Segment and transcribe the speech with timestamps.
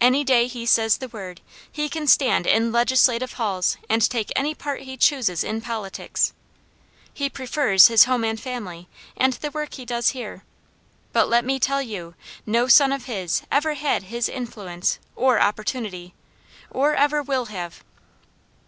[0.00, 4.52] Any day he says the word, he can stand in legislative halls, and take any
[4.52, 6.32] part he chooses in politics.
[7.12, 10.42] He prefers his home and family, and the work he does here,
[11.12, 16.14] but let me tell you, no son of his ever had his influence or opportunity,
[16.68, 17.84] or ever will have."